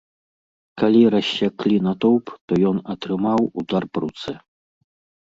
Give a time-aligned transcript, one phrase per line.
[0.81, 4.33] Калі рассякалі натоўп, то ён атрымаў удар па руцэ.